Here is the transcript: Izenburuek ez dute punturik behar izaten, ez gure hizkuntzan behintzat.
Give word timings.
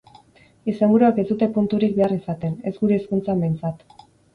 Izenburuek 0.73 1.21
ez 1.25 1.27
dute 1.33 1.49
punturik 1.59 1.95
behar 2.01 2.19
izaten, 2.19 2.59
ez 2.73 2.77
gure 2.83 3.01
hizkuntzan 3.01 3.49
behintzat. 3.51 3.91